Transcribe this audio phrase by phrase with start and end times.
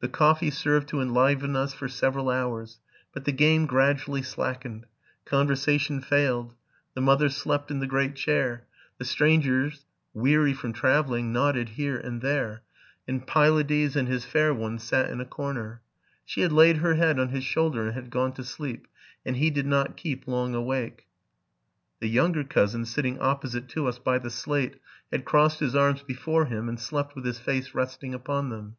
[0.00, 2.80] The coffee served to enliven us for several hours,
[3.12, 4.84] but the game gradually slackened;
[5.24, 6.56] conversation failed;
[6.94, 8.66] the mother slept in the great chair;
[8.98, 12.62] the strangers, weary from travelling, nodded here and there;
[13.06, 15.82] and Pylades and his fair one sat in a corner.
[16.24, 18.88] She had laid her head on his shoulder, and had gone to sleep;
[19.24, 21.06] and he did not keep long awake.
[22.00, 24.80] The younger cousin, sitting opposite to us by the slate,
[25.12, 28.74] had crossed his arms before him, and slept with his face resting upon them.